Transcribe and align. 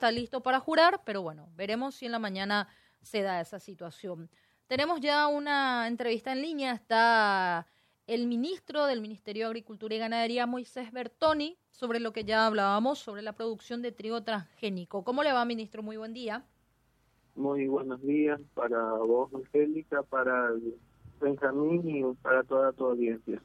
está 0.00 0.10
listo 0.10 0.42
para 0.42 0.60
jurar, 0.60 1.02
pero 1.04 1.20
bueno, 1.20 1.50
veremos 1.56 1.94
si 1.94 2.06
en 2.06 2.12
la 2.12 2.18
mañana 2.18 2.68
se 3.02 3.20
da 3.20 3.38
esa 3.38 3.60
situación. 3.60 4.30
Tenemos 4.66 4.98
ya 5.02 5.26
una 5.26 5.86
entrevista 5.88 6.32
en 6.32 6.40
línea, 6.40 6.72
está 6.72 7.66
el 8.06 8.26
ministro 8.26 8.86
del 8.86 9.02
Ministerio 9.02 9.44
de 9.44 9.48
Agricultura 9.48 9.94
y 9.94 9.98
Ganadería, 9.98 10.46
Moisés 10.46 10.90
Bertoni, 10.90 11.58
sobre 11.68 12.00
lo 12.00 12.14
que 12.14 12.24
ya 12.24 12.46
hablábamos, 12.46 12.98
sobre 12.98 13.20
la 13.20 13.34
producción 13.34 13.82
de 13.82 13.92
trigo 13.92 14.22
transgénico. 14.22 15.04
¿Cómo 15.04 15.22
le 15.22 15.34
va, 15.34 15.44
ministro? 15.44 15.82
Muy 15.82 15.98
buen 15.98 16.14
día. 16.14 16.46
Muy 17.34 17.66
buenos 17.68 18.00
días 18.00 18.40
para 18.54 18.82
vos, 18.94 19.30
Angélica, 19.34 20.02
para 20.04 20.50
Benjamín 21.20 21.86
y 21.86 22.14
para 22.22 22.42
toda 22.44 22.72
tu 22.72 22.86
audiencia. 22.86 23.42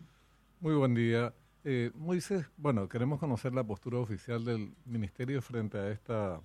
Muy 0.61 0.75
buen 0.75 0.93
día. 0.93 1.33
Eh, 1.67 1.89
Moisés, 1.95 2.45
bueno, 2.57 2.87
queremos 2.87 3.19
conocer 3.19 3.51
la 3.55 3.63
postura 3.63 3.97
oficial 3.97 4.45
del 4.45 4.75
Ministerio 4.85 5.41
frente 5.41 5.79
a 5.79 5.89
esta 5.89 6.39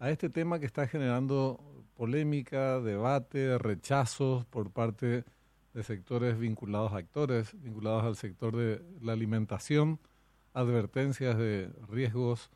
a 0.00 0.10
este 0.10 0.28
tema 0.28 0.58
que 0.58 0.66
está 0.66 0.88
generando 0.88 1.60
polémica, 1.94 2.80
debate, 2.80 3.58
rechazos 3.58 4.44
por 4.46 4.72
parte 4.72 5.24
de 5.72 5.82
sectores 5.84 6.36
vinculados 6.36 6.92
a 6.92 6.96
actores, 6.96 7.54
vinculados 7.62 8.02
al 8.02 8.16
sector 8.16 8.56
de 8.56 8.82
la 9.00 9.12
alimentación, 9.12 10.00
advertencias 10.52 11.38
de 11.38 11.70
riesgos 11.88 12.50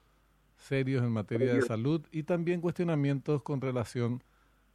serios 0.56 1.04
en 1.04 1.12
materia 1.12 1.54
de 1.54 1.62
salud 1.62 2.04
y 2.10 2.24
también 2.24 2.60
cuestionamientos 2.60 3.40
con 3.42 3.60
relación 3.60 4.24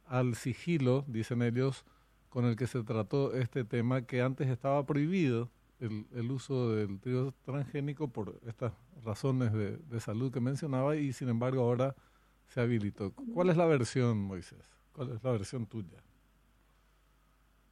al 0.06 0.36
sigilo, 0.36 1.04
dicen 1.06 1.42
ellos, 1.42 1.84
con 2.30 2.46
el 2.46 2.56
que 2.56 2.66
se 2.66 2.82
trató 2.82 3.34
este 3.34 3.62
tema 3.64 4.06
que 4.06 4.22
antes 4.22 4.48
estaba 4.48 4.86
prohibido 4.86 5.50
el, 5.80 6.06
el 6.14 6.30
uso 6.30 6.74
del 6.74 7.00
trigo 7.00 7.32
transgénico 7.44 8.08
por 8.08 8.40
estas 8.46 8.72
razones 9.04 9.52
de, 9.52 10.00
salud 10.00 10.32
que 10.32 10.40
mencionaba 10.40 10.96
y 10.96 11.12
sin 11.12 11.28
embargo 11.28 11.62
ahora 11.62 11.94
se 12.48 12.60
habilitó. 12.60 13.12
¿Cuál 13.34 13.50
es 13.50 13.56
la 13.56 13.66
versión, 13.66 14.18
Moisés? 14.18 14.76
¿Cuál 14.92 15.12
es 15.12 15.22
la 15.22 15.32
versión 15.32 15.66
tuya? 15.66 16.02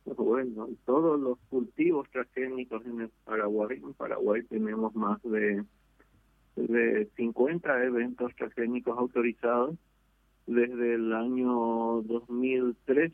Bueno, 0.04 0.68
todos 0.84 1.18
los 1.18 1.38
cultivos 1.48 2.08
transgénicos 2.10 2.84
en 2.84 3.02
el 3.02 3.10
Paraguay, 3.24 3.80
en 3.82 3.94
Paraguay 3.94 4.42
tenemos 4.42 4.94
más 4.94 5.22
de, 5.22 5.64
de 6.56 7.08
50 7.16 7.84
eventos 7.84 8.34
transgénicos 8.36 8.98
autorizados 8.98 9.76
desde 10.46 10.94
el 10.94 11.12
año 11.14 12.02
2003 12.02 13.12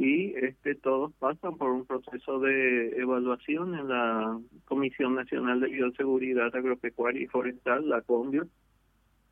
y 0.00 0.32
este 0.36 0.76
todos 0.76 1.12
pasan 1.14 1.56
por 1.56 1.72
un 1.72 1.84
proceso 1.84 2.38
de 2.38 2.90
evaluación 3.00 3.74
en 3.74 3.88
la 3.88 4.38
Comisión 4.64 5.16
Nacional 5.16 5.58
de 5.58 5.70
Bioseguridad 5.70 6.54
Agropecuaria 6.54 7.22
y 7.22 7.26
Forestal, 7.26 7.88
la 7.88 8.00
CONBIO, 8.02 8.46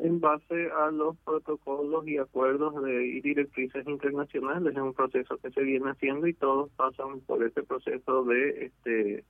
en 0.01 0.19
base 0.19 0.69
a 0.77 0.91
los 0.91 1.17
protocolos 1.19 2.09
y 2.09 2.19
acuerdos 2.19 2.83
de, 2.83 3.07
y 3.07 3.21
directrices 3.21 3.87
internacionales. 3.87 4.75
Es 4.75 4.83
un 4.83 4.93
proceso 4.93 5.37
que 5.37 5.53
se 5.53 5.63
viene 5.63 5.89
haciendo 5.89 6.27
y 6.27 6.35
todos 6.35 6.69
pasan 6.73 7.21
por 7.21 7.45
ese 7.45 7.63
proceso 7.63 8.25
de 8.25 8.65
este 8.67 9.25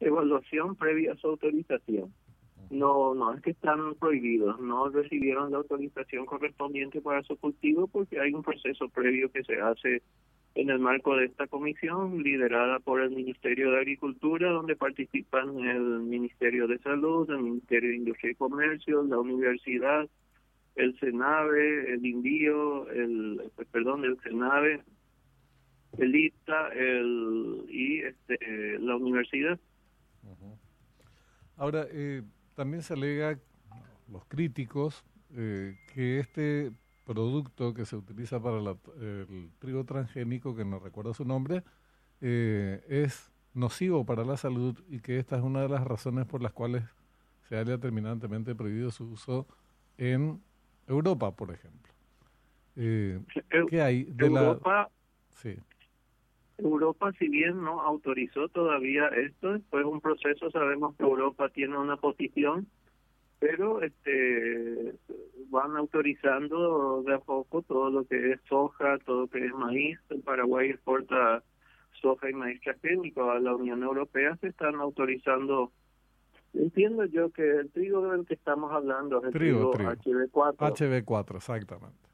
evaluación 0.00 0.74
previa 0.76 1.12
a 1.12 1.16
su 1.16 1.26
autorización. 1.26 2.14
No, 2.70 3.14
no 3.14 3.34
es 3.34 3.42
que 3.42 3.50
están 3.50 3.94
prohibidos, 3.96 4.58
no 4.58 4.88
recibieron 4.88 5.52
la 5.52 5.58
autorización 5.58 6.24
correspondiente 6.24 7.02
para 7.02 7.22
su 7.24 7.36
cultivo 7.36 7.88
porque 7.88 8.18
hay 8.18 8.32
un 8.32 8.42
proceso 8.42 8.88
previo 8.88 9.30
que 9.30 9.44
se 9.44 9.60
hace 9.60 10.02
en 10.54 10.70
el 10.70 10.78
marco 10.78 11.16
de 11.16 11.26
esta 11.26 11.46
comisión 11.46 12.22
liderada 12.22 12.78
por 12.80 13.00
el 13.00 13.10
Ministerio 13.10 13.70
de 13.70 13.78
Agricultura, 13.78 14.50
donde 14.50 14.76
participan 14.76 15.58
el 15.60 16.00
Ministerio 16.00 16.66
de 16.66 16.78
Salud, 16.78 17.30
el 17.30 17.42
Ministerio 17.42 17.90
de 17.90 17.96
Industria 17.96 18.32
y 18.32 18.34
Comercio, 18.34 19.02
la 19.02 19.18
Universidad, 19.18 20.08
el 20.76 20.98
CENAVE, 20.98 21.94
el 21.94 22.04
INVIO, 22.04 22.90
el 22.90 23.42
perdón, 23.70 24.04
el 24.04 24.18
CENAVE, 24.20 24.82
el 25.98 26.16
ITA, 26.16 26.68
el 26.68 27.64
y 27.68 27.98
este 28.00 28.78
la 28.78 28.96
universidad. 28.96 29.58
Ahora 31.56 31.86
eh, 31.90 32.22
también 32.54 32.82
se 32.82 32.94
alega 32.94 33.38
los 34.10 34.24
críticos 34.26 35.04
eh, 35.34 35.76
que 35.94 36.18
este 36.18 36.72
producto 37.04 37.74
que 37.74 37.84
se 37.84 37.96
utiliza 37.96 38.40
para 38.40 38.58
el 38.58 39.50
trigo 39.58 39.84
transgénico, 39.84 40.54
que 40.54 40.64
no 40.64 40.78
recuerdo 40.78 41.14
su 41.14 41.24
nombre, 41.24 41.62
eh, 42.20 42.84
es 42.88 43.32
nocivo 43.54 44.04
para 44.06 44.24
la 44.24 44.36
salud 44.36 44.78
y 44.88 45.00
que 45.00 45.18
esta 45.18 45.36
es 45.36 45.42
una 45.42 45.62
de 45.62 45.68
las 45.68 45.84
razones 45.84 46.26
por 46.26 46.42
las 46.42 46.52
cuales 46.52 46.84
se 47.48 47.56
haya 47.56 47.78
terminantemente 47.78 48.54
prohibido 48.54 48.90
su 48.90 49.10
uso 49.10 49.46
en 49.98 50.40
Europa, 50.86 51.34
por 51.34 51.50
ejemplo. 51.52 51.92
Eh, 52.76 53.20
¿Qué 53.68 53.82
hay 53.82 54.04
de 54.04 54.26
Europa, 54.26 54.88
Sí. 55.30 55.56
Europa, 56.58 57.12
si 57.18 57.28
bien 57.28 57.62
no 57.62 57.80
autorizó 57.80 58.48
todavía 58.48 59.08
esto, 59.08 59.54
después 59.54 59.84
de 59.84 59.90
un 59.90 60.00
proceso, 60.00 60.50
sabemos 60.50 60.94
que 60.96 61.02
Europa 61.02 61.48
tiene 61.48 61.76
una 61.76 61.96
posición 61.96 62.68
pero 63.42 63.82
este 63.82 64.94
van 65.50 65.76
autorizando 65.76 67.02
de 67.02 67.14
a 67.14 67.18
poco 67.18 67.62
todo 67.62 67.90
lo 67.90 68.04
que 68.04 68.34
es 68.34 68.40
soja, 68.48 68.98
todo 69.04 69.22
lo 69.22 69.26
que 69.26 69.44
es 69.44 69.52
maíz. 69.52 69.98
El 70.10 70.20
Paraguay 70.20 70.70
exporta 70.70 71.42
soja 72.00 72.30
y 72.30 72.34
maíz 72.34 72.60
transgénico 72.60 73.32
a 73.32 73.40
la 73.40 73.56
Unión 73.56 73.82
Europea, 73.82 74.36
se 74.40 74.46
están 74.46 74.76
autorizando. 74.76 75.72
Entiendo 76.54 77.04
yo 77.06 77.30
que 77.30 77.42
el 77.50 77.70
trigo 77.72 78.12
del 78.12 78.24
que 78.26 78.34
estamos 78.34 78.70
hablando 78.70 79.18
es 79.18 79.24
el 79.24 79.32
trigo, 79.32 79.74
HB4. 79.74 80.56
HB4, 80.56 81.36
exactamente. 81.36 82.08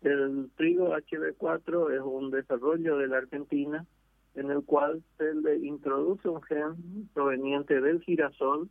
El 0.00 0.50
trigo 0.56 0.96
HB4 0.96 1.94
es 1.94 2.00
un 2.00 2.32
desarrollo 2.32 2.98
de 2.98 3.06
la 3.06 3.18
Argentina 3.18 3.86
en 4.34 4.50
el 4.50 4.64
cual 4.64 5.00
se 5.16 5.32
le 5.32 5.58
introduce 5.58 6.28
un 6.28 6.42
gen 6.42 7.08
proveniente 7.14 7.80
del 7.80 8.02
girasol 8.02 8.68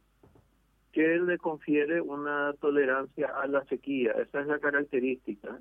que 0.92 1.18
le 1.20 1.38
confiere 1.38 2.02
una 2.02 2.54
tolerancia 2.60 3.28
a 3.42 3.48
la 3.48 3.64
sequía. 3.66 4.12
Esa 4.14 4.42
es 4.42 4.48
la 4.48 4.60
característica, 4.60 5.58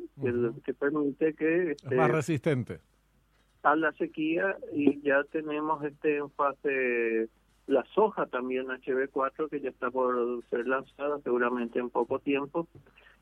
que, 0.65 0.75
permite 0.75 1.35
que... 1.35 1.73
Este, 1.73 1.89
es 1.89 1.97
más 1.97 2.11
resistente. 2.11 2.81
A 3.63 3.77
la 3.77 3.93
sequía 3.93 4.57
y 4.73 5.01
ya 5.03 5.23
tenemos 5.25 5.85
este 5.85 6.17
en 6.17 6.31
fase 6.31 7.29
la 7.67 7.85
soja 7.95 8.27
también 8.27 8.67
HB4 8.67 9.49
que 9.49 9.61
ya 9.61 9.69
está 9.69 9.91
por 9.91 10.43
ser 10.49 10.67
lanzada 10.67 11.21
seguramente 11.21 11.79
en 11.79 11.91
poco 11.91 12.19
tiempo 12.19 12.67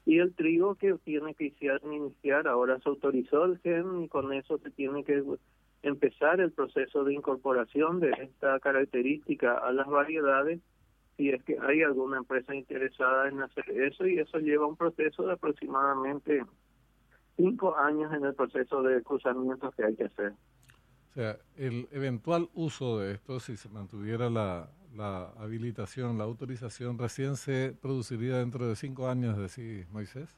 y 0.09 0.21
el 0.21 0.33
trigo 0.35 0.75
que 0.77 0.95
tiene 1.05 1.35
que 1.35 1.53
iniciar, 1.85 2.49
ahora 2.49 2.79
se 2.81 2.89
autorizó 2.89 3.45
el 3.45 3.59
gen 3.59 4.05
y 4.05 4.09
con 4.09 4.33
eso 4.33 4.57
se 4.57 4.71
tiene 4.71 5.05
que 5.05 5.23
empezar 5.83 6.41
el 6.41 6.51
proceso 6.51 7.05
de 7.05 7.13
incorporación 7.13 8.01
de 8.01 8.13
esta 8.13 8.59
característica 8.61 9.59
a 9.59 9.71
las 9.71 9.87
variedades 9.87 10.61
si 11.19 11.31
es 11.31 11.43
que 11.43 11.59
hay 11.61 11.83
alguna 11.83 12.19
empresa 12.19 12.55
interesada 12.55 13.29
en 13.29 13.43
hacer 13.43 13.69
eso 13.71 14.07
y 14.07 14.21
eso 14.21 14.39
lleva 14.39 14.67
un 14.67 14.77
proceso 14.77 15.27
de 15.27 15.33
aproximadamente 15.33 16.45
cinco 17.37 17.77
años 17.77 18.13
en 18.15 18.25
el 18.25 18.35
proceso 18.35 18.83
de 18.83 19.03
cruzamiento 19.03 19.71
que 19.73 19.85
hay 19.85 19.97
que 19.97 20.05
hacer. 20.05 20.33
O 21.11 21.15
sea, 21.15 21.37
el 21.57 21.89
eventual 21.91 22.49
uso 22.55 23.01
de 23.01 23.15
esto, 23.15 23.41
si 23.41 23.57
se 23.57 23.69
mantuviera 23.69 24.31
la, 24.31 24.71
la 24.95 25.33
habilitación, 25.39 26.19
la 26.19 26.25
autorización, 26.25 26.97
recién 26.99 27.35
se 27.35 27.77
produciría 27.83 28.39
dentro 28.39 28.69
de 28.69 28.77
cinco 28.77 29.09
años, 29.09 29.37
decís 29.37 29.91
Moisés. 29.91 30.29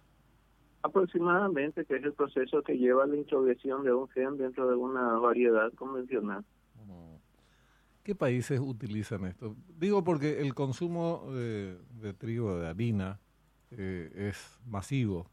Aproximadamente, 0.82 1.84
que 1.84 1.96
es 1.96 2.04
el 2.04 2.14
proceso 2.14 2.62
que 2.62 2.78
lleva 2.78 3.04
a 3.04 3.06
la 3.06 3.16
introducción 3.16 3.84
de 3.84 3.92
un 3.92 4.08
gen 4.08 4.38
dentro 4.38 4.66
de 4.66 4.76
una 4.76 5.18
variedad 5.18 5.70
convencional. 5.74 6.42
¿Qué 8.10 8.16
países 8.16 8.58
utilizan 8.58 9.24
esto? 9.24 9.54
Digo 9.78 10.02
porque 10.02 10.40
el 10.40 10.52
consumo 10.52 11.28
de, 11.30 12.12
trigo, 12.18 12.58
de 12.58 12.66
harina, 12.66 13.20
eh, 13.70 14.10
es 14.28 14.58
masivo 14.66 15.30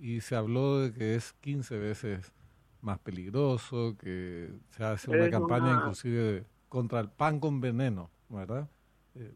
y 0.00 0.20
se 0.22 0.34
habló 0.34 0.80
de 0.80 0.92
que 0.92 1.14
es 1.14 1.34
15 1.34 1.78
veces 1.78 2.32
más 2.80 2.98
peligroso, 2.98 3.96
que 3.96 4.50
se 4.70 4.82
hace 4.82 5.08
una 5.08 5.30
campaña 5.30 5.74
inclusive 5.74 6.46
contra 6.68 6.98
el 6.98 7.10
pan 7.10 7.38
con 7.38 7.60
veneno, 7.60 8.10
¿verdad? 8.28 8.68
Eh, 9.14 9.32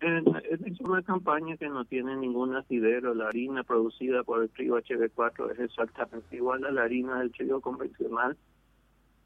es 0.00 0.80
una 0.80 1.00
campaña 1.02 1.56
que 1.56 1.68
no 1.68 1.84
tiene 1.84 2.16
ningún 2.16 2.56
asidero. 2.56 3.14
La 3.14 3.28
harina 3.28 3.62
producida 3.62 4.24
por 4.24 4.42
el 4.42 4.50
trigo 4.50 4.80
HB4 4.80 5.52
es 5.52 5.60
exactamente 5.60 6.34
igual 6.34 6.64
a 6.64 6.72
la 6.72 6.82
harina 6.82 7.20
del 7.20 7.30
trigo 7.30 7.60
convencional 7.60 8.36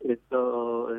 esto 0.01 0.95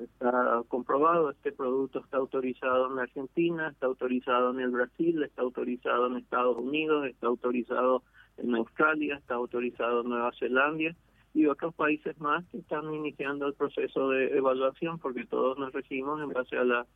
está 0.00 0.62
comprobado, 0.68 1.30
este 1.30 1.52
producto 1.52 2.00
está 2.00 2.16
autorizado 2.16 2.90
en 2.92 2.98
Argentina, 2.98 3.68
está 3.68 3.86
autorizado 3.86 4.50
en 4.52 4.60
el 4.60 4.70
Brasil, 4.70 5.22
está 5.22 5.42
autorizado 5.42 6.06
en 6.06 6.16
Estados 6.16 6.56
Unidos, 6.56 7.06
está 7.06 7.26
autorizado 7.26 8.02
en 8.38 8.54
Australia, 8.54 9.16
está 9.16 9.34
autorizado 9.34 10.02
en 10.02 10.08
Nueva 10.08 10.32
Zelanda 10.38 10.94
y 11.32 11.46
otros 11.46 11.74
países 11.74 12.18
más 12.20 12.44
que 12.46 12.58
están 12.58 12.92
iniciando 12.92 13.46
el 13.46 13.54
proceso 13.54 14.08
de 14.10 14.36
evaluación 14.36 14.98
porque 14.98 15.24
todos 15.26 15.58
nos 15.58 15.72
regimos 15.72 16.20
en 16.20 16.30
base 16.30 16.56
a 16.56 16.64
la 16.64 16.86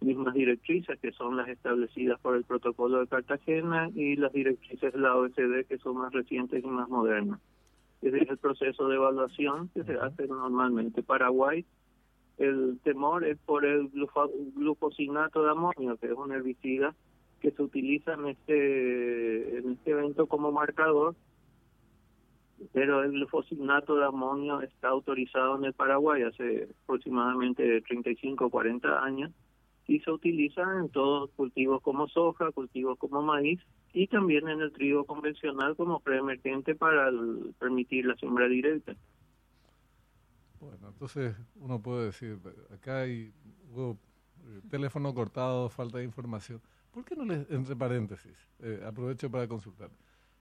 mismas 0.00 0.34
directrices 0.34 0.98
que 1.00 1.12
son 1.12 1.36
las 1.36 1.48
establecidas 1.48 2.18
por 2.20 2.34
el 2.34 2.44
protocolo 2.44 3.00
de 3.00 3.06
Cartagena 3.06 3.90
y 3.94 4.16
las 4.16 4.32
directrices 4.32 4.92
de 4.92 4.98
la 4.98 5.14
OECD 5.14 5.66
que 5.66 5.78
son 5.78 5.98
más 5.98 6.12
recientes 6.12 6.64
y 6.64 6.66
más 6.66 6.88
modernas. 6.88 7.38
Proceso 8.40 8.88
de 8.88 8.96
evaluación 8.96 9.68
que 9.74 9.84
se 9.84 9.94
hace 9.94 10.26
normalmente. 10.26 11.02
Paraguay, 11.02 11.64
el 12.38 12.78
temor 12.82 13.24
es 13.24 13.38
por 13.38 13.64
el 13.64 13.90
glufosinato 13.90 15.44
de 15.44 15.50
amonio, 15.50 15.96
que 15.98 16.06
es 16.06 16.12
un 16.12 16.32
herbicida 16.32 16.94
que 17.40 17.50
se 17.50 17.62
utiliza 17.62 18.14
en 18.14 18.28
este, 18.28 19.58
en 19.58 19.72
este 19.72 19.90
evento 19.90 20.26
como 20.26 20.52
marcador, 20.52 21.14
pero 22.72 23.02
el 23.02 23.12
glufosinato 23.12 23.96
de 23.96 24.04
amonio 24.04 24.60
está 24.60 24.88
autorizado 24.88 25.56
en 25.56 25.64
el 25.64 25.72
Paraguay 25.72 26.22
hace 26.22 26.68
aproximadamente 26.84 27.80
35 27.82 28.46
o 28.46 28.50
40 28.50 29.02
años 29.02 29.32
y 29.90 29.98
se 29.98 30.10
utiliza 30.12 30.62
en 30.78 30.88
todos 30.88 31.30
cultivos 31.32 31.82
como 31.82 32.06
soja, 32.06 32.52
cultivos 32.52 32.96
como 32.96 33.22
maíz 33.22 33.60
y 33.92 34.06
también 34.06 34.48
en 34.48 34.60
el 34.60 34.72
trigo 34.72 35.04
convencional 35.04 35.74
como 35.74 35.98
preemergente 35.98 36.76
para 36.76 37.10
permitir 37.58 38.06
la 38.06 38.14
siembra 38.14 38.46
directa. 38.46 38.94
Bueno, 40.60 40.90
entonces 40.90 41.34
uno 41.56 41.82
puede 41.82 42.06
decir, 42.06 42.38
acá 42.72 43.00
hay 43.00 43.32
eh, 43.76 43.94
teléfono 44.70 45.12
cortado, 45.12 45.68
falta 45.68 45.98
de 45.98 46.04
información. 46.04 46.60
¿Por 46.92 47.04
qué 47.04 47.16
no 47.16 47.24
les, 47.24 47.50
entre 47.50 47.74
paréntesis, 47.74 48.46
eh, 48.60 48.84
aprovecho 48.86 49.28
para 49.28 49.48
consultar, 49.48 49.90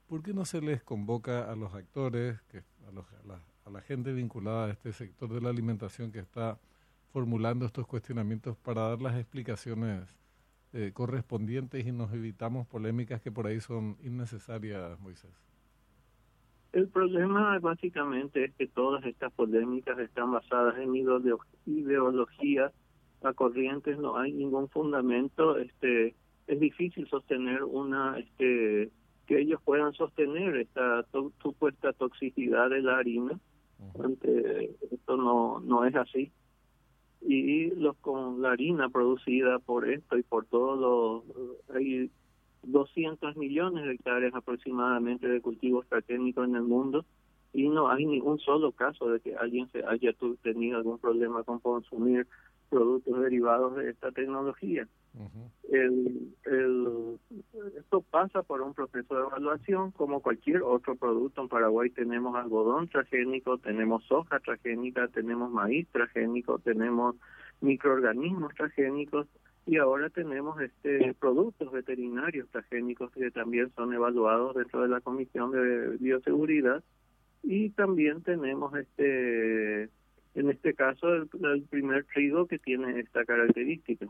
¿por 0.07 0.21
qué 0.21 0.31
no 0.31 0.45
se 0.45 0.61
les 0.61 0.83
convoca 0.83 1.51
a 1.51 1.55
los 1.55 1.73
actores, 1.73 2.39
que, 2.51 2.59
a, 2.87 2.91
los, 2.91 3.05
a 3.65 3.69
la 3.71 3.81
gente 3.81 4.13
vinculada 4.13 4.67
a 4.67 4.71
este 4.71 4.93
sector 4.93 5.27
de 5.33 5.41
la 5.41 5.49
alimentación 5.49 6.11
que 6.11 6.19
está 6.19 6.59
formulando 7.11 7.65
estos 7.65 7.87
cuestionamientos 7.87 8.57
para 8.57 8.89
dar 8.89 9.01
las 9.01 9.17
explicaciones 9.17 10.17
eh, 10.73 10.91
correspondientes 10.93 11.85
y 11.85 11.91
nos 11.91 12.13
evitamos 12.13 12.67
polémicas 12.67 13.21
que 13.21 13.31
por 13.31 13.47
ahí 13.47 13.59
son 13.59 13.97
innecesarias, 14.03 14.99
Moisés. 14.99 15.31
El 16.71 16.87
problema 16.89 17.57
básicamente 17.57 18.45
es 18.45 18.53
que 18.53 18.67
todas 18.67 19.03
estas 19.05 19.33
polémicas 19.33 19.97
están 19.97 20.31
basadas 20.31 20.77
en 20.77 20.95
ideologías 21.65 22.71
a 23.23 23.33
corrientes, 23.33 23.97
no 23.97 24.17
hay 24.17 24.31
ningún 24.31 24.69
fundamento, 24.69 25.57
este 25.57 26.15
es 26.45 26.59
difícil 26.59 27.07
sostener 27.09 27.63
una 27.63 28.19
este 28.19 28.91
que 29.25 29.39
ellos 29.41 29.61
puedan 29.63 29.93
sostener 29.93 30.55
esta 30.57 31.05
supuesta 31.41 31.93
toxicidad 31.93 32.69
de 32.69 32.81
la 32.81 32.97
harina. 32.97 33.39
esto 34.91 35.17
no 35.17 35.59
no 35.61 35.85
es 35.85 35.95
así 35.95 36.31
y 37.21 37.71
los 37.71 37.97
con 37.97 38.41
la 38.41 38.51
harina 38.51 38.89
producida 38.89 39.59
por 39.59 39.89
esto 39.89 40.17
y 40.17 40.23
por 40.23 40.45
todos 40.45 40.79
los 40.79 41.75
hay 41.75 42.09
200 42.63 43.37
millones 43.37 43.85
de 43.85 43.93
hectáreas 43.93 44.33
aproximadamente 44.33 45.27
de 45.27 45.41
cultivos 45.41 45.85
transgénicos 45.87 46.47
en 46.47 46.55
el 46.55 46.63
mundo 46.63 47.05
y 47.53 47.67
no 47.67 47.89
hay 47.89 48.05
ningún 48.05 48.39
solo 48.39 48.71
caso 48.71 49.09
de 49.09 49.19
que 49.19 49.35
alguien 49.35 49.69
se 49.71 49.83
haya 49.85 50.13
tenido 50.41 50.77
algún 50.77 50.99
problema 50.99 51.43
con 51.43 51.59
consumir 51.59 52.27
productos 52.69 53.19
derivados 53.21 53.75
de 53.75 53.89
esta 53.89 54.11
tecnología. 54.11 54.87
El, 55.71 56.33
el, 56.45 57.19
esto 57.77 58.01
pasa 58.01 58.43
por 58.43 58.61
un 58.61 58.73
proceso 58.73 59.15
de 59.15 59.21
evaluación 59.21 59.91
como 59.91 60.21
cualquier 60.21 60.63
otro 60.63 60.95
producto. 60.95 61.41
En 61.41 61.49
Paraguay 61.49 61.89
tenemos 61.89 62.35
algodón 62.35 62.87
transgénico, 62.87 63.57
tenemos 63.57 64.03
soja 64.05 64.39
transgénica, 64.39 65.07
tenemos 65.09 65.51
maíz 65.51 65.87
transgénico, 65.91 66.59
tenemos 66.59 67.15
microorganismos 67.61 68.53
transgénicos 68.55 69.27
y 69.65 69.77
ahora 69.77 70.09
tenemos 70.09 70.59
este 70.61 71.13
productos 71.19 71.71
veterinarios 71.71 72.47
transgénicos 72.49 73.11
que 73.11 73.29
también 73.31 73.71
son 73.75 73.93
evaluados 73.93 74.55
dentro 74.55 74.81
de 74.81 74.87
la 74.87 75.01
Comisión 75.01 75.51
de 75.51 75.97
Bioseguridad 75.97 76.83
y 77.43 77.69
también 77.71 78.23
tenemos 78.23 78.75
este 78.75 79.89
en 80.35 80.49
este 80.49 80.73
caso 80.73 81.13
el, 81.13 81.63
primer 81.69 82.05
trigo 82.05 82.47
que 82.47 82.59
tiene 82.59 82.99
esta 82.99 83.25
característica. 83.25 84.05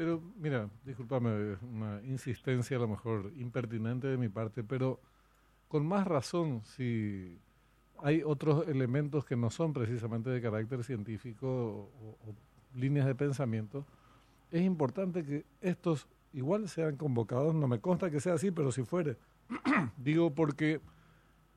Pero 0.00 0.18
mira, 0.38 0.66
discúlpame, 0.86 1.58
una 1.60 2.00
insistencia 2.04 2.78
a 2.78 2.80
lo 2.80 2.88
mejor 2.88 3.34
impertinente 3.36 4.06
de 4.06 4.16
mi 4.16 4.30
parte, 4.30 4.64
pero 4.64 4.98
con 5.68 5.84
más 5.84 6.06
razón 6.06 6.62
si 6.64 7.38
hay 8.02 8.22
otros 8.22 8.66
elementos 8.66 9.26
que 9.26 9.36
no 9.36 9.50
son 9.50 9.74
precisamente 9.74 10.30
de 10.30 10.40
carácter 10.40 10.84
científico 10.84 11.46
o, 11.46 12.16
o 12.26 12.34
líneas 12.74 13.04
de 13.04 13.14
pensamiento, 13.14 13.84
es 14.50 14.62
importante 14.62 15.22
que 15.22 15.44
estos 15.60 16.08
igual 16.32 16.70
sean 16.70 16.96
convocados. 16.96 17.54
No 17.54 17.68
me 17.68 17.80
consta 17.80 18.10
que 18.10 18.20
sea 18.20 18.32
así, 18.32 18.50
pero 18.50 18.72
si 18.72 18.84
fuere, 18.84 19.18
digo 19.98 20.34
porque 20.34 20.80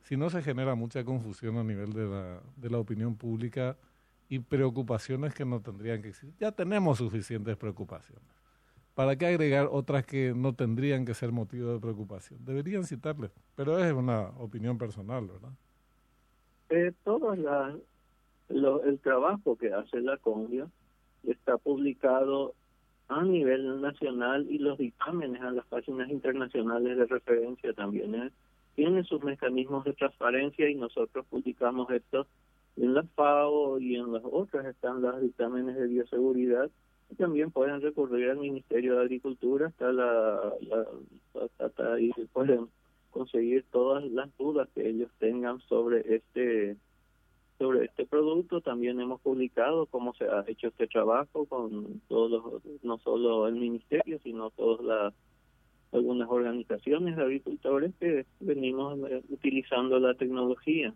si 0.02 0.18
no 0.18 0.30
se 0.30 0.42
genera 0.42 0.76
mucha 0.76 1.06
confusión 1.06 1.56
a 1.56 1.64
nivel 1.64 1.94
de 1.94 2.08
la, 2.08 2.42
de 2.58 2.70
la 2.70 2.78
opinión 2.80 3.16
pública 3.16 3.78
y 4.30 4.40
preocupaciones 4.40 5.34
que 5.34 5.46
no 5.46 5.62
tendrían 5.62 6.02
que 6.02 6.10
existir. 6.10 6.36
Ya 6.40 6.52
tenemos 6.52 6.98
suficientes 6.98 7.58
preocupaciones. 7.58 8.28
¿Para 8.96 9.16
qué 9.16 9.26
agregar 9.26 9.68
otras 9.72 10.06
que 10.06 10.34
no 10.36 10.54
tendrían 10.54 11.06
que 11.06 11.14
ser 11.14 11.32
motivo 11.32 11.74
de 11.74 11.80
preocupación? 11.80 12.44
Deberían 12.46 12.84
citarles, 12.84 13.32
pero 13.56 13.80
es 13.80 13.92
una 13.92 14.30
opinión 14.38 14.78
personal, 14.78 15.28
¿verdad? 15.28 15.52
Eh, 16.70 16.92
todo 17.04 17.36
la, 17.36 17.76
el 18.50 19.00
trabajo 19.00 19.56
que 19.56 19.74
hace 19.74 20.00
la 20.02 20.18
Congia 20.18 20.68
está 21.24 21.58
publicado 21.58 22.54
a 23.08 23.24
nivel 23.24 23.82
nacional 23.82 24.46
y 24.50 24.60
los 24.60 24.78
dictámenes 24.78 25.42
a 25.42 25.52
las 25.52 25.66
páginas 25.66 26.10
internacionales 26.10 26.98
de 26.98 27.06
referencia 27.06 27.74
también. 27.74 28.16
¿eh? 28.16 28.32
tiene 28.76 29.04
sus 29.04 29.24
mecanismos 29.24 29.84
de 29.86 29.94
transparencia 29.94 30.70
y 30.70 30.76
nosotros 30.76 31.26
publicamos 31.30 31.90
esto 31.92 32.28
en 32.78 32.94
la 32.94 33.04
FAO 33.04 33.80
y 33.80 33.96
en 33.96 34.12
las 34.14 34.24
otras 34.26 34.66
están 34.66 35.02
los 35.02 35.22
dictámenes 35.22 35.76
de 35.76 35.88
bioseguridad 35.88 36.70
y 37.10 37.16
también 37.16 37.52
pueden 37.52 37.82
recurrir 37.82 38.30
al 38.30 38.38
Ministerio 38.38 38.96
de 38.96 39.02
Agricultura 39.02 39.68
hasta 39.68 39.92
la, 39.92 40.54
hasta, 41.60 42.00
y 42.00 42.12
pueden 42.32 42.68
conseguir 43.12 43.66
todas 43.72 44.04
las 44.12 44.36
dudas 44.38 44.68
que 44.74 44.88
ellos 44.90 45.12
tengan 45.20 45.60
sobre 45.62 46.16
este 46.16 46.78
sobre 47.60 47.86
este 47.86 48.08
producto 48.08 48.62
también 48.62 49.00
hemos 49.00 49.22
publicado 49.22 49.86
cómo 49.86 50.16
se 50.16 50.26
ha 50.26 50.44
hecho 50.48 50.70
este 50.70 50.88
trabajo 50.88 51.46
con 51.46 52.02
todos 52.08 52.32
los, 52.32 52.84
no 52.84 52.98
solo 52.98 53.48
el 53.48 53.56
ministerio 53.56 54.20
sino 54.24 54.50
todas 54.50 54.84
las 54.84 55.14
algunas 55.94 56.28
organizaciones 56.30 57.16
de 57.16 57.22
agricultores 57.22 57.94
que 58.00 58.26
venimos 58.40 58.98
eh, 59.10 59.22
utilizando 59.30 60.00
la 60.00 60.16
tecnología. 60.16 60.94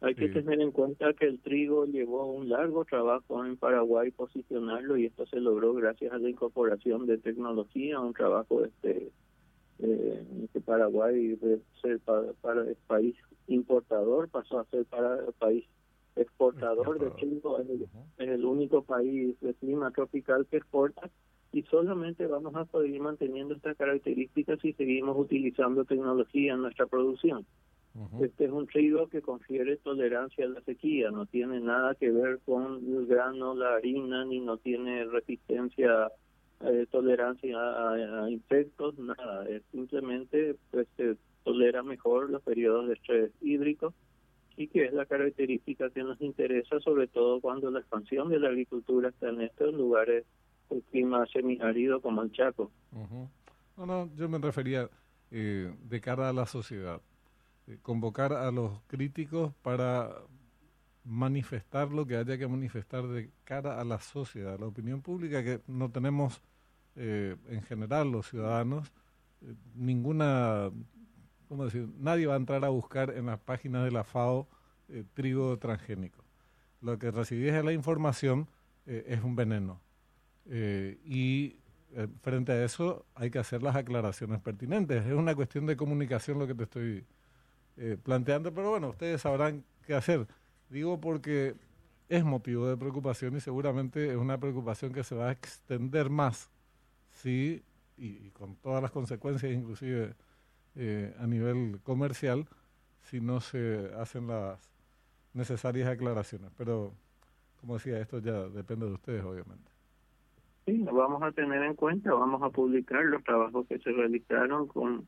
Hay 0.00 0.14
que 0.14 0.28
tener 0.28 0.60
en 0.60 0.70
cuenta 0.70 1.12
que 1.12 1.26
el 1.26 1.40
trigo 1.40 1.84
llevó 1.84 2.26
un 2.26 2.48
largo 2.48 2.84
trabajo 2.84 3.44
en 3.44 3.56
Paraguay 3.56 4.12
posicionarlo 4.12 4.96
y 4.96 5.06
esto 5.06 5.26
se 5.26 5.40
logró 5.40 5.74
gracias 5.74 6.12
a 6.12 6.18
la 6.18 6.30
incorporación 6.30 7.06
de 7.06 7.18
tecnología, 7.18 7.98
un 7.98 8.12
trabajo 8.12 8.64
este 8.64 9.10
eh, 9.80 10.24
que 10.52 10.60
Paraguay 10.60 11.34
de 11.36 11.60
ser 11.82 12.00
para, 12.00 12.60
el 12.62 12.76
país 12.86 13.16
importador 13.48 14.28
pasó 14.28 14.60
a 14.60 14.64
ser 14.66 14.84
para 14.86 15.18
el 15.18 15.32
país 15.32 15.64
exportador 16.14 16.98
de 16.98 17.10
trigo, 17.10 17.58
es 17.58 18.28
el 18.28 18.44
único 18.44 18.82
país 18.82 19.38
de 19.40 19.54
clima 19.54 19.90
tropical 19.90 20.46
que 20.46 20.58
exporta 20.58 21.10
y 21.52 21.62
solamente 21.62 22.26
vamos 22.26 22.54
a 22.54 22.64
poder 22.66 23.00
manteniendo 23.00 23.54
estas 23.54 23.76
características 23.76 24.60
si 24.60 24.72
seguimos 24.74 25.16
utilizando 25.18 25.84
tecnología 25.84 26.54
en 26.54 26.62
nuestra 26.62 26.86
producción. 26.86 27.46
Este 28.20 28.44
es 28.44 28.50
un 28.50 28.66
trigo 28.66 29.08
que 29.08 29.22
confiere 29.22 29.76
tolerancia 29.78 30.44
a 30.44 30.48
la 30.48 30.60
sequía, 30.62 31.10
no 31.10 31.26
tiene 31.26 31.60
nada 31.60 31.94
que 31.94 32.10
ver 32.10 32.38
con 32.44 32.76
el 32.76 33.06
grano, 33.06 33.54
la 33.54 33.74
harina, 33.74 34.24
ni 34.24 34.40
no 34.40 34.56
tiene 34.56 35.04
resistencia, 35.04 36.08
eh, 36.60 36.86
tolerancia 36.90 37.56
a, 37.58 38.30
insectos, 38.30 38.98
nada, 38.98 39.48
es 39.48 39.62
simplemente 39.72 40.56
pues, 40.70 40.86
tolera 41.44 41.82
mejor 41.82 42.30
los 42.30 42.42
periodos 42.42 42.88
de 42.88 42.94
estrés 42.94 43.32
hídrico 43.40 43.94
y 44.56 44.68
que 44.68 44.86
es 44.86 44.92
la 44.92 45.06
característica 45.06 45.88
que 45.90 46.02
nos 46.02 46.20
interesa, 46.20 46.80
sobre 46.80 47.06
todo 47.06 47.40
cuando 47.40 47.70
la 47.70 47.80
expansión 47.80 48.28
de 48.28 48.40
la 48.40 48.48
agricultura 48.48 49.08
está 49.08 49.28
en 49.28 49.40
estos 49.42 49.72
lugares 49.72 50.24
un 50.68 50.80
clima 50.82 51.24
semiárido 51.26 52.00
como 52.00 52.22
el 52.22 52.32
Chaco. 52.32 52.70
No, 53.76 53.86
no, 53.86 54.10
yo 54.16 54.28
me 54.28 54.38
refería 54.38 54.90
eh, 55.30 55.72
de 55.80 56.00
cara 56.00 56.28
a 56.28 56.32
la 56.32 56.46
sociedad. 56.46 57.00
Eh, 57.68 57.78
convocar 57.82 58.32
a 58.32 58.50
los 58.50 58.80
críticos 58.86 59.52
para 59.62 60.10
manifestar 61.04 61.90
lo 61.90 62.06
que 62.06 62.16
haya 62.16 62.38
que 62.38 62.48
manifestar 62.48 63.06
de 63.06 63.30
cara 63.44 63.80
a 63.80 63.84
la 63.84 64.00
sociedad, 64.00 64.54
a 64.54 64.58
la 64.58 64.66
opinión 64.66 65.02
pública, 65.02 65.42
que 65.44 65.60
no 65.66 65.90
tenemos 65.90 66.42
eh, 66.96 67.36
en 67.48 67.62
general 67.62 68.10
los 68.10 68.28
ciudadanos 68.28 68.92
ninguna, 69.74 70.70
¿cómo 71.48 71.64
decir? 71.64 71.88
Nadie 71.98 72.26
va 72.26 72.34
a 72.34 72.38
entrar 72.38 72.64
a 72.64 72.70
buscar 72.70 73.10
en 73.10 73.26
las 73.26 73.38
páginas 73.38 73.84
de 73.84 73.92
la 73.92 74.02
FAO 74.02 74.48
trigo 75.14 75.58
transgénico. 75.58 76.24
Lo 76.80 76.98
que 76.98 77.10
recibís 77.10 77.52
es 77.52 77.64
la 77.64 77.72
información, 77.72 78.48
es 78.86 79.22
un 79.22 79.36
veneno 79.36 79.80
Eh, 80.50 80.98
y 81.04 81.56
eh, 81.92 82.08
frente 82.22 82.52
a 82.52 82.64
eso 82.64 83.04
hay 83.14 83.30
que 83.30 83.38
hacer 83.38 83.62
las 83.62 83.76
aclaraciones 83.76 84.40
pertinentes. 84.40 85.04
Es 85.04 85.12
una 85.12 85.34
cuestión 85.34 85.66
de 85.66 85.76
comunicación 85.76 86.38
lo 86.38 86.46
que 86.46 86.54
te 86.54 86.64
estoy 86.64 87.04
eh, 87.78 87.96
planteando, 88.02 88.52
pero 88.52 88.70
bueno, 88.70 88.88
ustedes 88.90 89.20
sabrán 89.20 89.64
qué 89.86 89.94
hacer. 89.94 90.26
Digo 90.68 91.00
porque 91.00 91.54
es 92.08 92.24
motivo 92.24 92.66
de 92.66 92.76
preocupación 92.76 93.36
y 93.36 93.40
seguramente 93.40 94.10
es 94.10 94.16
una 94.16 94.38
preocupación 94.38 94.92
que 94.92 95.04
se 95.04 95.14
va 95.14 95.28
a 95.28 95.32
extender 95.32 96.10
más 96.10 96.50
si, 97.10 97.62
y, 97.96 98.30
con 98.30 98.56
todas 98.56 98.82
las 98.82 98.90
consecuencias 98.90 99.52
inclusive 99.52 100.14
eh, 100.74 101.14
a 101.18 101.26
nivel 101.26 101.80
comercial, 101.82 102.46
si 103.02 103.20
no 103.20 103.40
se 103.40 103.90
hacen 103.98 104.26
las 104.26 104.70
necesarias 105.34 105.88
aclaraciones. 105.88 106.50
Pero, 106.56 106.92
como 107.60 107.74
decía, 107.74 108.00
esto 108.00 108.18
ya 108.18 108.48
depende 108.48 108.86
de 108.86 108.92
ustedes, 108.92 109.24
obviamente. 109.24 109.70
Sí, 110.66 110.78
lo 110.78 110.94
vamos 110.94 111.22
a 111.22 111.32
tener 111.32 111.62
en 111.62 111.74
cuenta, 111.74 112.12
vamos 112.12 112.42
a 112.42 112.50
publicar 112.50 113.04
los 113.04 113.24
trabajos 113.24 113.66
que 113.66 113.78
se 113.78 113.90
realizaron 113.90 114.66
con, 114.66 115.06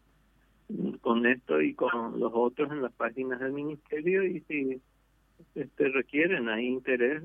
con 1.00 1.26
esto 1.26 1.60
y 1.60 1.74
con 1.74 2.18
los 2.18 2.32
otros 2.34 2.70
en 2.70 2.82
las 2.82 2.92
páginas 2.92 3.40
del 3.40 3.52
ministerio 3.52 4.24
y 4.24 4.40
si 4.42 4.80
este, 5.54 5.88
requieren 5.88 6.48
hay 6.48 6.66
interés. 6.66 7.22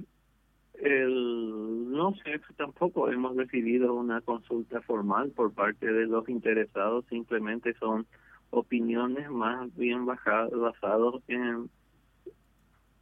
El, 0.73 1.91
no 1.91 2.13
sé, 2.15 2.41
tampoco 2.57 3.09
hemos 3.09 3.37
recibido 3.37 3.93
una 3.93 4.19
consulta 4.21 4.81
formal 4.81 5.31
por 5.31 5.53
parte 5.53 5.91
de 5.91 6.05
los 6.05 6.27
interesados, 6.27 7.05
simplemente 7.09 7.73
son 7.75 8.05
opiniones 8.49 9.29
más 9.31 9.73
bien 9.75 10.05
basados 10.05 11.23
en 11.29 11.69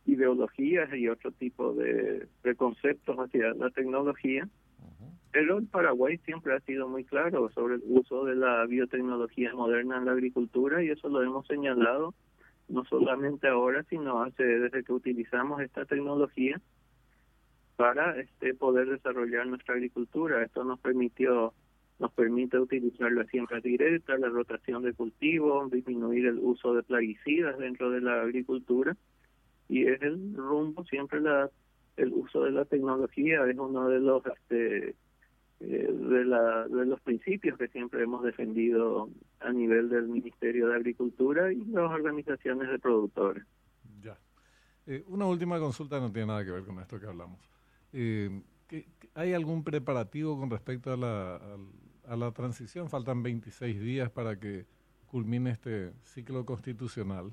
ideologías 0.05 0.93
y 0.93 1.07
otro 1.07 1.31
tipo 1.31 1.73
de 1.73 2.27
preconceptos 2.41 3.17
hacia 3.17 3.53
la 3.53 3.69
tecnología. 3.69 4.47
El 5.33 5.67
Paraguay 5.67 6.17
siempre 6.19 6.55
ha 6.55 6.59
sido 6.61 6.87
muy 6.87 7.03
claro 7.03 7.49
sobre 7.51 7.75
el 7.75 7.83
uso 7.85 8.25
de 8.25 8.35
la 8.35 8.65
biotecnología 8.65 9.53
moderna 9.53 9.97
en 9.97 10.05
la 10.05 10.11
agricultura 10.11 10.83
y 10.83 10.89
eso 10.89 11.09
lo 11.09 11.23
hemos 11.23 11.47
señalado 11.47 12.13
no 12.69 12.85
solamente 12.85 13.47
ahora, 13.47 13.83
sino 13.89 14.23
hace 14.23 14.43
desde 14.43 14.83
que 14.83 14.93
utilizamos 14.93 15.61
esta 15.61 15.85
tecnología 15.85 16.61
para 17.75 18.19
este 18.19 18.53
poder 18.53 18.87
desarrollar 18.87 19.47
nuestra 19.47 19.73
agricultura. 19.75 20.43
Esto 20.43 20.63
nos 20.63 20.79
permitió 20.79 21.53
nos 21.99 22.11
permite 22.13 22.59
utilizar 22.59 23.11
la 23.11 23.23
siembra 23.25 23.59
directa, 23.59 24.17
la 24.17 24.27
rotación 24.27 24.83
de 24.83 24.93
cultivos, 24.93 25.71
disminuir 25.71 26.25
el 26.25 26.39
uso 26.39 26.73
de 26.73 26.83
plaguicidas 26.83 27.57
dentro 27.59 27.91
de 27.91 28.01
la 28.01 28.21
agricultura 28.21 28.97
y 29.69 29.85
es 29.85 30.01
el 30.01 30.35
rumbo 30.35 30.83
siempre 30.85 31.21
la 31.21 31.49
el 31.95 32.11
uso 32.11 32.43
de 32.43 32.51
la 32.51 32.65
tecnología 32.65 33.45
es 33.47 33.57
uno 33.57 33.87
de 33.87 33.99
los 33.99 34.23
este, 34.25 34.95
eh, 35.65 35.87
de, 35.89 36.25
la, 36.25 36.67
de 36.67 36.85
los 36.85 36.99
principios 37.01 37.57
que 37.57 37.69
siempre 37.69 38.03
hemos 38.03 38.21
defendido 38.21 39.09
a 39.39 39.49
nivel 39.53 39.87
del 39.87 40.09
Ministerio 40.09 40.67
de 40.67 40.75
Agricultura 40.75 41.53
y 41.53 41.63
las 41.65 41.89
organizaciones 41.89 42.69
de 42.69 42.79
productores. 42.79 43.45
Ya. 44.01 44.17
Eh, 44.85 45.05
una 45.07 45.25
última 45.25 45.59
consulta 45.59 46.01
no 46.01 46.11
tiene 46.11 46.27
nada 46.27 46.43
que 46.43 46.51
ver 46.51 46.65
con 46.65 46.79
esto 46.79 46.99
que 46.99 47.07
hablamos. 47.07 47.39
Eh, 47.93 48.41
¿Hay 49.15 49.33
algún 49.33 49.63
preparativo 49.63 50.37
con 50.37 50.49
respecto 50.49 50.91
a 50.91 50.97
la, 50.97 51.39
a, 52.07 52.15
la 52.17 52.31
transición? 52.33 52.89
Faltan 52.89 53.23
26 53.23 53.79
días 53.79 54.09
para 54.09 54.37
que 54.37 54.65
culmine 55.07 55.51
este 55.51 55.93
ciclo 56.01 56.45
constitucional. 56.45 57.31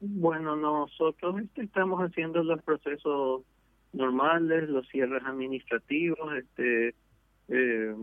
Bueno, 0.00 0.56
nosotros 0.56 1.42
este, 1.42 1.64
estamos 1.64 2.00
haciendo 2.00 2.42
los 2.42 2.62
procesos 2.62 3.42
normales, 3.94 4.68
los 4.68 4.86
cierres 4.88 5.22
administrativos, 5.24 6.34
este, 6.36 6.94
eh, 7.48 7.94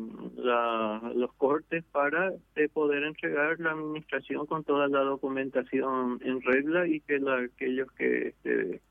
los 1.15 1.33
cortes 1.33 1.83
para 1.91 2.31
eh, 2.55 2.69
poder 2.69 3.03
entregar 3.03 3.59
la 3.59 3.71
administración 3.71 4.45
con 4.45 4.63
toda 4.63 4.87
la 4.87 5.01
documentación 5.01 6.19
en 6.23 6.41
regla 6.41 6.87
y 6.87 6.99
que 7.01 7.19
la, 7.19 7.39
aquellos 7.39 7.91
que, 7.93 8.27
este, 8.27 8.81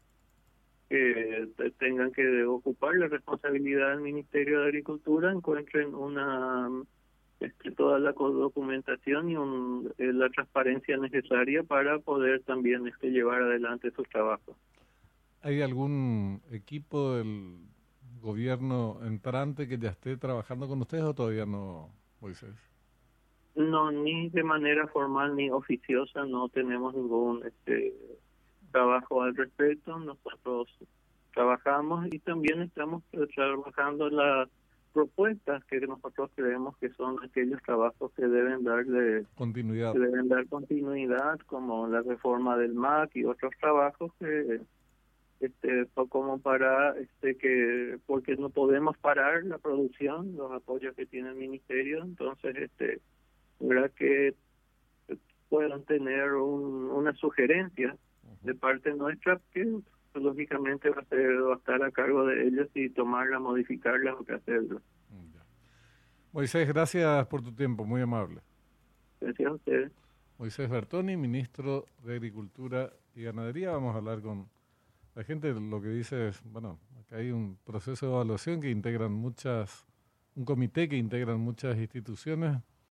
que 0.89 1.49
tengan 1.79 2.11
que 2.13 2.45
ocupar 2.45 2.97
la 2.97 3.07
responsabilidad 3.07 3.91
del 3.91 4.01
Ministerio 4.01 4.61
de 4.61 4.67
Agricultura 4.67 5.31
encuentren 5.31 5.95
una 5.95 6.69
este, 7.41 7.71
toda 7.71 7.99
la 7.99 8.13
documentación 8.13 9.31
y 9.31 9.37
un, 9.37 9.93
eh, 9.97 10.13
la 10.13 10.29
transparencia 10.29 10.99
necesaria 10.99 11.63
para 11.63 11.99
poder 11.99 12.43
también 12.43 12.87
este, 12.87 13.11
llevar 13.11 13.43
adelante 13.43 13.91
sus 13.93 14.07
trabajos. 14.11 14.57
¿Hay 15.43 15.63
algún 15.63 16.43
equipo 16.51 17.15
del 17.15 17.59
gobierno 18.21 18.99
entrante 19.03 19.67
que 19.67 19.79
ya 19.79 19.91
esté 19.91 20.17
trabajando 20.17 20.69
con 20.69 20.81
ustedes 20.81 21.05
o 21.05 21.15
todavía 21.15 21.47
no, 21.47 21.89
Moisés? 22.21 22.55
No, 23.55 23.91
ni 23.91 24.29
de 24.29 24.43
manera 24.43 24.87
formal 24.89 25.35
ni 25.35 25.51
oficiosa 25.51 26.25
no 26.25 26.49
tenemos 26.49 26.95
ningún 26.95 27.45
este 27.45 27.95
trabajo 28.71 29.23
al 29.23 29.35
respecto. 29.35 29.99
Nosotros 29.99 30.69
trabajamos 31.33 32.07
y 32.13 32.19
también 32.19 32.63
estamos 32.63 33.03
trabajando 33.35 34.11
las 34.11 34.49
propuestas 34.93 35.65
que 35.65 35.81
nosotros 35.81 36.31
creemos 36.35 36.77
que 36.79 36.91
son 36.91 37.17
aquellos 37.25 37.63
trabajos 37.63 38.13
que 38.13 38.27
deben 38.27 38.65
darle 38.65 39.25
continuidad, 39.37 39.93
que 39.93 40.01
deben 40.01 40.29
dar 40.29 40.47
continuidad, 40.49 41.39
como 41.47 41.87
la 41.87 42.03
reforma 42.03 42.57
del 42.57 42.75
MAC 42.75 43.17
y 43.17 43.25
otros 43.25 43.53
trabajos 43.61 44.13
que 44.19 44.61
este 45.41 45.87
como 46.09 46.39
para 46.39 46.95
este 46.99 47.37
que 47.37 47.99
porque 48.07 48.37
no 48.37 48.51
podemos 48.51 48.97
parar 48.99 49.45
la 49.45 49.59
producción 49.59 50.37
los 50.37 50.53
apoyos 50.53 50.95
que 50.95 51.07
tiene 51.07 51.31
el 51.31 51.37
ministerio 51.37 52.03
entonces 52.03 52.55
este 52.57 53.01
verdad 53.59 53.91
que 53.93 54.35
puedan 55.49 55.83
tener 55.85 56.33
una 56.35 57.13
sugerencia 57.15 57.97
de 58.43 58.55
parte 58.55 58.95
nuestra 58.95 59.41
que 59.53 59.81
lógicamente 60.15 60.89
va 60.91 61.03
a, 61.03 61.05
ser, 61.05 61.43
va 61.43 61.55
a 61.55 61.57
estar 61.57 61.83
a 61.83 61.91
cargo 61.91 62.25
de 62.27 62.47
ellos 62.47 62.69
y 62.75 62.89
tomarla, 62.91 63.39
modificarla 63.39 64.15
o 64.15 64.25
que 64.25 64.35
hacerlo. 64.35 64.81
Moisés, 66.33 66.67
gracias 66.69 67.27
por 67.27 67.43
tu 67.43 67.53
tiempo, 67.53 67.85
muy 67.85 68.01
amable. 68.01 68.41
Gracias 69.21 69.49
a 69.49 69.53
ustedes. 69.53 69.93
Moisés 70.39 70.71
Bertoni, 70.71 71.17
ministro 71.17 71.85
de 72.05 72.15
Agricultura 72.15 72.93
y 73.15 73.25
Ganadería. 73.25 73.73
Vamos 73.73 73.95
a 73.95 73.99
hablar 73.99 74.23
con 74.23 74.49
la 75.21 75.25
gente 75.25 75.53
lo 75.53 75.83
que 75.83 75.89
dice 75.89 76.29
es, 76.29 76.41
bueno, 76.45 76.81
acá 76.99 77.17
hay 77.17 77.31
un 77.31 77.59
proceso 77.63 78.07
de 78.07 78.13
evaluación 78.13 78.59
que 78.59 78.71
integran 78.71 79.13
muchas, 79.13 79.85
un 80.35 80.47
comité 80.47 80.89
que 80.89 80.97
integran 80.97 81.39
muchas 81.39 81.77
instituciones, 81.77 82.57